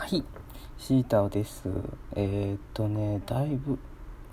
[0.00, 0.24] はい。
[0.78, 1.68] シータオです。
[2.16, 3.78] えー、っとねだいぶ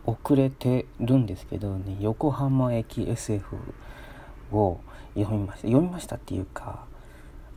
[0.05, 3.58] 遅れてるんですけどね横浜駅 SF
[4.53, 4.80] を
[5.14, 5.67] 読みました。
[5.67, 6.85] 読みましたっていうか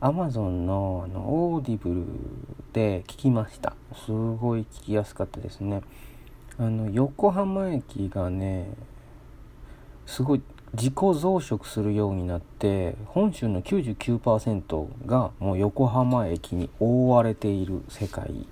[0.01, 2.05] アマゾンのあのオーディブル
[2.73, 3.75] で聞きました。
[4.05, 5.81] すごい聞きやすかったですね。
[6.59, 8.73] あの横浜駅がね
[10.05, 10.41] すごい
[10.73, 18.47] 自己増殖するようになって本州の99%がもう横浜駅に覆われている世界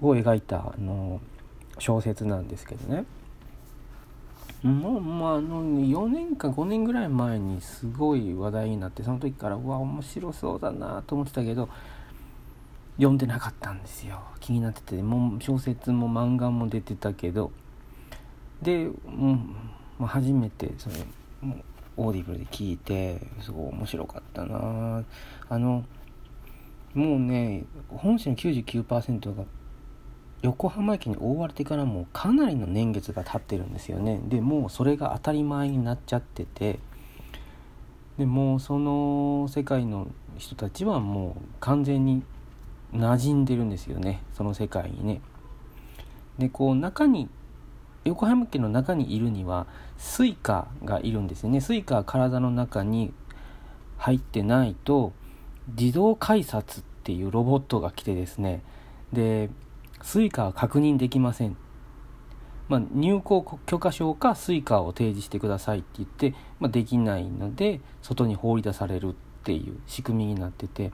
[0.00, 1.20] を描いたあの
[1.78, 3.04] 小説なんですけどね。
[4.62, 11.70] もうまああの4年か5年ぐらい前にすごい話題になってその時からうわ面白そうだなと思ってたけど
[12.96, 14.20] 読んでなかったんですよ。
[14.38, 17.50] 気になっててもう小説も漫画も出てたけど。
[18.62, 19.56] で、うん
[20.00, 20.96] まあ、初めてそれ
[21.96, 25.04] オーディブルで聞いてすごい面白かったな
[25.48, 25.84] あの
[26.94, 29.44] もうね本州の99%が
[30.42, 34.22] 横浜駅に覆われてからもうかなりの年月が経ってるんですよね。
[34.24, 36.78] でもうそれが当たり前になっちゃってて。
[38.18, 42.22] でもうその世界の人たちはもう完全に
[42.92, 44.22] 馴染んでるんですよね。
[44.34, 45.22] その世界にね。
[46.38, 47.30] でこう中に
[48.04, 49.66] 横浜駅の中にいるには
[49.98, 51.60] スイカがいるんですよね。
[51.60, 53.12] スイカは体の中に
[53.98, 55.12] 入ってないと
[55.78, 58.62] 自動改札っていうロボットが来てですね。
[59.12, 59.50] で
[60.02, 61.56] スイカは確認できません、
[62.68, 69.12] まあ、入構許可証かスイカを提示してくださいって言って、まあ、できないので外に放り出されるっ
[69.44, 70.92] ていう仕組みになってて。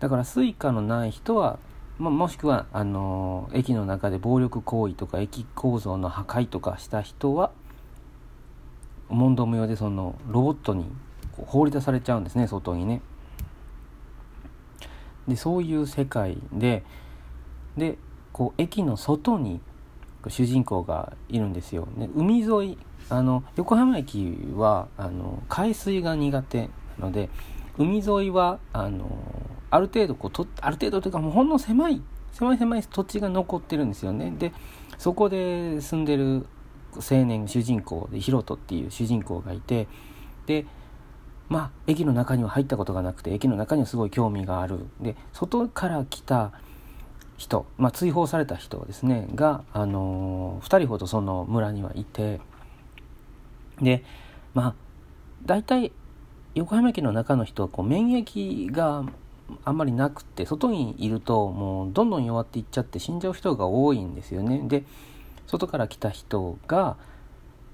[0.00, 1.58] だからスイカのない人は
[1.98, 7.50] まあ、もしくはあの駅の中で暴力行為とか駅構造の破壊とかした人は
[9.08, 10.86] 問答無用でそのロボットに
[11.32, 13.00] 放り出されちゃうんですね外にね。
[15.26, 16.84] でそういう世界で
[17.76, 17.98] で
[18.32, 19.60] こう駅の外に
[20.26, 21.88] 主人公がいるんですよ。
[21.96, 27.30] ね、海沿いあの横浜駅はあの海水が苦手なので
[27.78, 29.08] 海沿いはあの
[29.70, 32.02] ある程度こうとある程度というかもうほんの狭い
[32.32, 34.32] 狭い狭い土地が残ってるんですよね。
[34.38, 34.52] で
[34.98, 36.46] そこで住んでる
[36.94, 39.86] 青年主人公でヒロトっていう主人公がいて
[40.46, 40.66] で
[41.48, 44.86] まあ駅の中には入ったことがなくて駅の中にはすごい興味がある。
[45.00, 46.52] で外から来た
[47.36, 49.28] 人、まあ、追放された人ですね。
[49.34, 52.40] が、あのー、2人ほどその村にはいて
[53.80, 54.04] で
[54.54, 54.74] まあ
[55.44, 55.92] 大体
[56.54, 59.04] 横浜駅の中の人はこう免疫が
[59.64, 64.62] あんまりなくて外にいるともうどんどん弱っていっちゃって死んじゃう人が多いんですよね。
[64.66, 64.84] で
[65.46, 66.96] 外から来た人が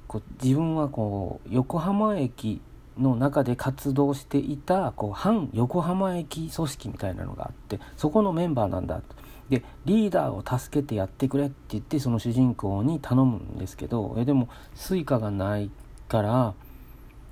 [0.07, 2.61] こう自分はこう横浜駅
[2.99, 9.03] の中で活動していたこう反横浜駅組織みたいなのがあってそこのメンバーなんだと。
[9.49, 15.71] でリーダーを助けてやってくれって言ってその主人公に頼むんですけどえでもスイカがない
[16.09, 16.55] から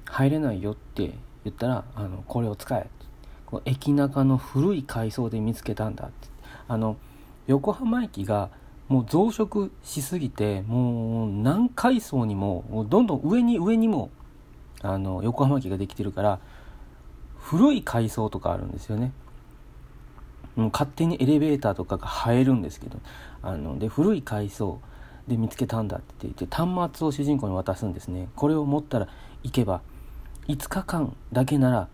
[0.05, 1.15] 入れないよって
[1.45, 2.91] 言ったらあのこれを使え
[3.65, 6.29] 駅中の古い階層で見つけたんだって
[6.69, 6.97] あの
[7.47, 8.51] 横浜駅が
[8.89, 14.11] もう増殖しすぎてもう何階層にもどんどん上に上にも
[14.83, 16.39] あの横浜駅ができてるから
[17.39, 19.13] 古い階層とかあるんですよね。
[20.57, 22.99] もう勝手にエレベーターとかが入るんですけど
[23.43, 24.81] あので古い階層
[25.27, 29.09] で見つけたんだって言って端末を主人公に渡すんですねこれを持ったら
[29.43, 29.81] 行けば
[30.49, 31.89] 5日間だけなら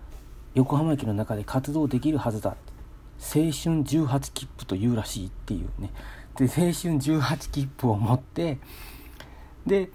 [0.58, 2.56] 横浜駅の中で活動できるはずだ。
[3.20, 5.90] 青春18切符というらしいっていうね。
[6.36, 8.58] で青春18切符を持って
[9.66, 9.88] で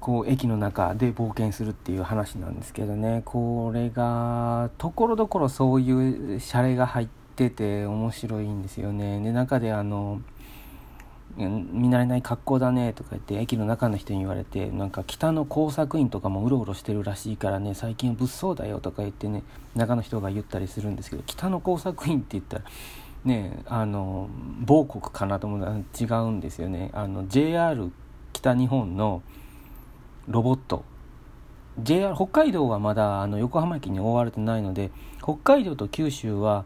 [0.00, 3.20] こう駅の中で冒険するっていう話なんですけどね。
[3.26, 9.20] これがところどころそういうシャレが入ってて面白いんですよね。
[9.20, 10.22] で中であの
[11.46, 19.44] 見慣れない格好だねとか言って駅の中の人に言われてなんか北の工作員とかもうろうろしてるらしいからね最近物騒だよとか言ってね
[19.76, 22.64] 中の人が言ったりするんですけど北の工作員って言ったら
[23.24, 24.28] ねあの
[24.60, 26.90] 某国かなと思う違うんですよね。
[26.92, 27.90] あの JR
[28.32, 29.22] 北日本の
[30.26, 30.84] ロボット。
[31.80, 34.90] JR 北海道はまだあの横浜駅に覆われてないので
[35.22, 36.64] 北海道と九州は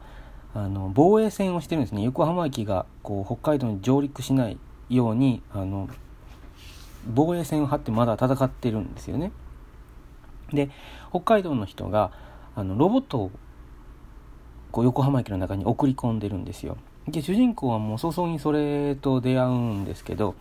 [0.54, 2.02] あの防衛戦をしてるんですね。
[2.02, 4.58] 横浜駅がこう北海道に上陸しない
[4.94, 5.88] ようにあの
[7.06, 9.32] 防衛線を張ってまだ戦ってるんですよね。
[10.52, 10.70] で
[11.10, 12.12] 北海道の人が
[12.54, 13.30] あのロボットを
[14.70, 16.76] こう横浜駅の中に送り込んでるんですよ。
[17.08, 20.36] で主人公はもう早々にそれと出会うんですけど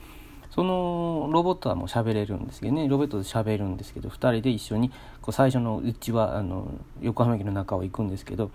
[0.51, 4.89] そのロボットはもう喋れるんですけどねロボットで喋るんですけど2人で一緒に
[5.21, 6.71] こう最初のうちはあの
[7.01, 8.51] 横浜駅の中を行くんですけど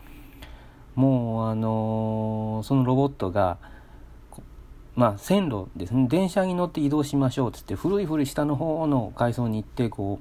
[0.94, 3.58] もうあのー、そのロボットが
[4.96, 6.08] まあ線路ですね。
[6.08, 10.20] 電車に乗って移動しましょうっつって古い古い下の方の階層に行ってこ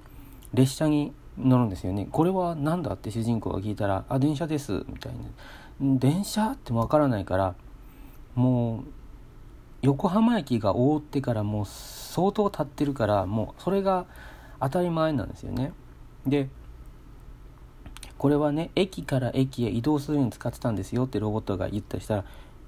[0.54, 2.07] う列車に乗るんですよね。
[2.12, 5.19] これは何だって主人公が聞いたら「あ電車です」みたいな
[5.98, 7.56] 「電車?」ってわからないから
[8.36, 8.83] もう
[9.81, 14.06] 横浜駅が覆ってからもう相当経ってるからもうそれが
[14.60, 15.72] 当たり前なんですよね。
[16.27, 16.50] で
[18.18, 22.25] これはね駅から駅へ移動するのに使ってたんですよってロボットが言ったりしたら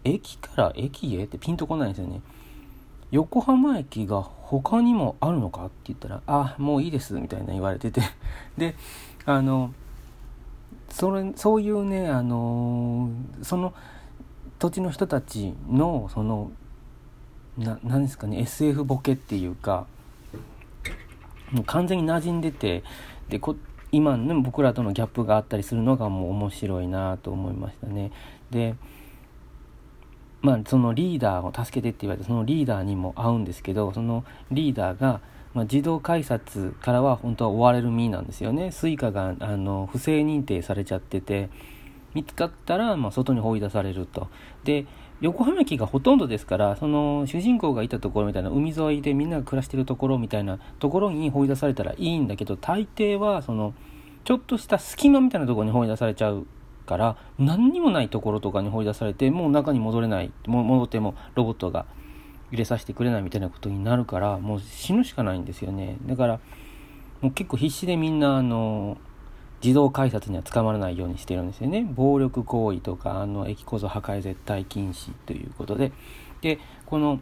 [0.07, 2.21] 駅から駅へってピンとこないんですよね
[3.11, 8.01] 横浜駅が他にもあるのかって言ったら「あもういいです」みたいな言われてて
[8.57, 8.75] で
[9.25, 9.73] あの
[10.89, 13.09] それそういうねあの
[13.41, 13.73] その
[14.59, 16.51] 土地の人たちのその
[17.57, 19.85] ななんですかね SF ボケっていうか
[21.51, 22.83] もう完全に馴染んでて
[23.29, 23.55] でこ
[23.91, 28.11] 今の僕らとのギャップがあったりするのがもう面白いなと思いましたね。
[28.51, 28.75] で
[30.47, 35.19] まあそのリーダーを助けてって言われてそのリーダーにも会うんですけどそのリーダーが、
[35.53, 38.71] まあ、自動改札からは本当は追われる身なんですよね。
[38.71, 41.49] スイカがあの不正認定されちゃってて
[42.13, 44.29] 見つかったら、まあ、外に放り出されると。
[44.63, 44.85] で
[45.19, 53.73] 横浜駅がほとんどですからその主人公がいたところみたいな海沿いでみんなが暮らしてるところみたいなところに放り出されたらいいんだけど大抵はその
[54.23, 56.47] ちょっとした隙間みたいなところに放り出されちゃう
[56.87, 61.85] から何にもないところとかに放り出されてもう中に戻れないも戻ってもロボットが
[62.49, 65.97] 入れさせてくれないみたいなことになるからもう死ぬしかないんですよね。
[66.07, 66.39] だから
[67.21, 68.97] もう結構必死でみんなあの
[69.61, 71.83] 自動改札には捕まらないようにしてるんですよね。
[71.83, 75.91] 暴力行為とかあの駅構造破壊絶対禁止ということで。
[76.41, 77.19] でこの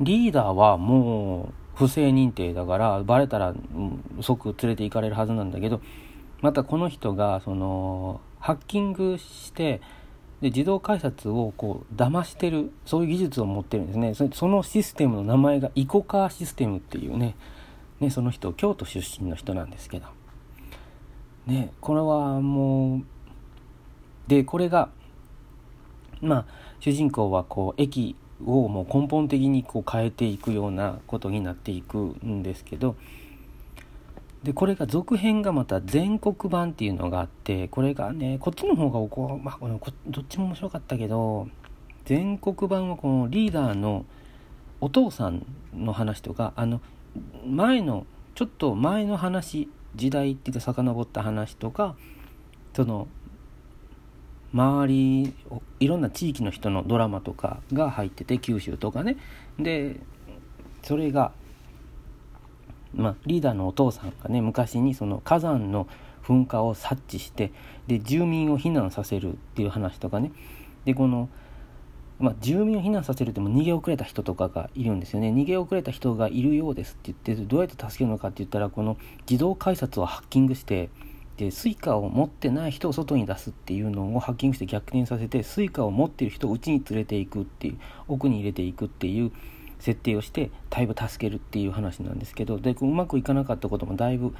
[0.00, 3.54] リーダーはもう不正認定だからバレたら、
[4.20, 5.80] 即連れて行かれるはずなんだけど
[6.40, 9.80] またこの人がそのハッキングして
[10.40, 14.14] で自動改札をこう騙してるそういう技術を持ってるんですね。
[14.34, 17.36] そのシステムの名前がイコカーシステムっていうね。
[18.00, 20.06] ねその人京都出身の人なんですけど。
[21.46, 23.02] ねこれはもう
[24.26, 24.88] でこれが
[26.20, 26.46] まあ
[26.80, 32.96] 主人公はこう駅をもう根本的にこう変えていくようなことになっていくんですけど
[34.42, 41.48] でこれが続編がまた全国版っていうのがあってこれがねこっちの方がこ、まあ、このどっちも面白かったけど
[42.04, 44.04] 全国版はこのリーダーの
[44.80, 46.80] お父さんの話とかあの
[47.46, 51.94] 前のちょっと前の話時代っていうか遡った話とか
[52.74, 53.06] その
[54.52, 55.34] 周り
[55.80, 59.16] いろんな地域の人のドラマとかが入ってて九州とかね。
[59.58, 59.96] で
[60.82, 61.32] それが、
[62.94, 65.86] まあ、リーダーのお父さんがね昔にその火山の
[66.24, 67.52] 噴火を察知して
[67.86, 70.32] で住民を避難させるっていう話とかね。
[70.84, 71.28] でこの
[72.18, 75.30] まあ、住民を避難させるっても逃げ遅れた人とかがいるんですよね。
[75.30, 78.96] 逃げ遅れた人がいるようですって言ってどうやって助けるのかって言ったらこの
[79.28, 80.88] 自動改札をハッキングして
[81.36, 89.32] でスイカを持ってない人を外に出すっていうのをハッキングして逆転させてスイカを持ってる人を駅に連れていくっていう奥に入れていくっていう
[89.82, 94.32] 設定をしてだいぶ助けるっていう話なんですけどでうまくいかなかったこともだいぶ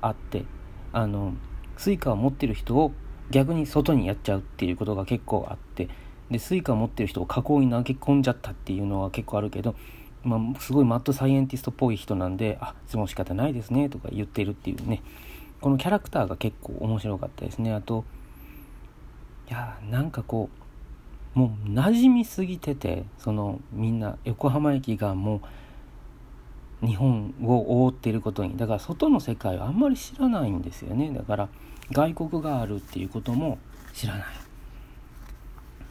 [0.00, 0.44] あって
[0.92, 1.34] あの
[1.76, 2.92] スイカを持ってる人を
[3.30, 5.88] 逆に外にやっちゃうっていうことが結構あって
[6.30, 9.74] でスイカ持ってる人を火口に投げ込んじゃったっていうのは結構あるけど、
[10.22, 15.02] まあ、すごいマッドサイエンティストっぽい人なんで「あ質問仕方ないですね」とか言ってるっていうね
[15.60, 17.72] このキャラクターが結構面白かったですね。
[17.72, 18.04] あと
[19.50, 20.67] いやなんかこう
[21.34, 25.40] もう馴染みすぎててそのみんな横浜駅がも
[26.82, 28.56] う日本を覆っていることに。
[28.56, 31.10] だから外の世界はあんまり知らないんですよね。
[31.12, 31.48] だから
[31.92, 33.58] 外国があるっていうことも
[33.92, 34.24] 知らない。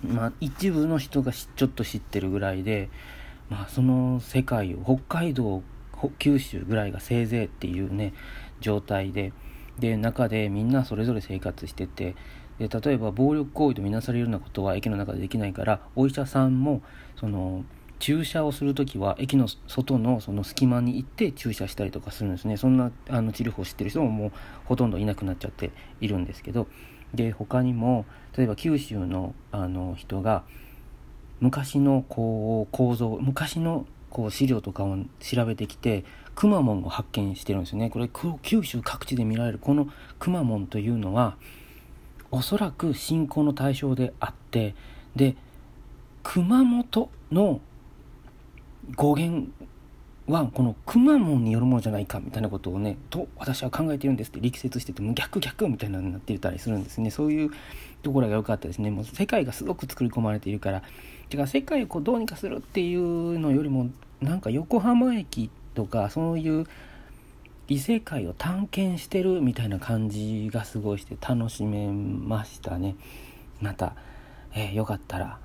[0.06, 2.90] まあ、一部の人がちょっと知ってるぐらいで、
[3.50, 5.64] まあ、その世界を北海道
[6.20, 8.14] 九州ぐらいがせいぜいっていうね
[8.60, 9.34] 状態で。
[9.80, 12.16] で中でみんなそれぞれ生活してて
[12.60, 16.82] で例えば暴力行為とみなされるようなことは駅の中でできないからお医者さんも
[17.20, 17.64] その
[18.00, 22.58] 注射をする時は駅の外のその隙間に行って注射したりとかするんですね。
[22.58, 24.32] そんなあの治療法を知ってる人ももう
[24.66, 26.68] ほとんどいなくなっちゃっているんですけど。
[27.14, 30.44] で他にも例えば九州のあの人が
[31.40, 36.04] 昔のこう構造昔のこう資料とかを調べてきて
[36.36, 37.90] くまモンを発見してるんですよね。
[37.90, 38.10] これ
[38.42, 39.88] 九州各地で見られるこの
[40.20, 41.38] くまモンというのは
[42.32, 44.76] おそらく信仰の対象であって
[45.16, 45.36] で
[46.24, 47.62] 熊本の
[48.96, 49.48] 語源
[50.28, 57.12] はこのくまモンによるものじゃないかみたいなことをねと私は考えてるんですって力説してても逆逆みたいなのになってたりするんですね。
[57.12, 57.50] そういう
[58.04, 58.92] ところが良かったですね。
[58.92, 60.84] もう世界がすごく作り込まれているから。
[61.30, 63.90] てか世界をこうどうにかするっていうのよりも
[64.22, 66.66] なんか横浜駅とかそういう
[67.70, 72.96] 異世界を探検してるみたいな感じがすごいして楽しめましたね
[73.62, 73.96] また、
[74.54, 75.40] えー、よかったら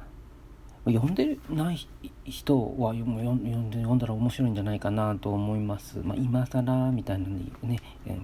[0.84, 1.88] 読んでない
[2.24, 6.00] 人は読んで読んだら面白いんじゃないかなと思います。
[6.02, 8.18] まあ、今更みたいなのにね、えー、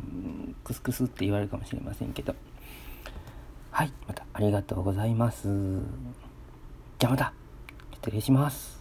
[0.64, 2.34] クスクスって言われるかもしれませんけど。
[3.70, 5.46] はい、またありがとうございます。
[6.98, 7.32] じゃあまた、
[7.92, 8.77] 失礼します。